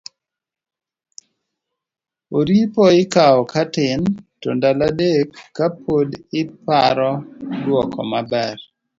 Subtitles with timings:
[2.39, 3.99] oripo ikaw katin
[4.41, 6.09] to ndalo adek ka pod
[6.41, 7.11] iparo
[7.63, 8.55] dwoko maber,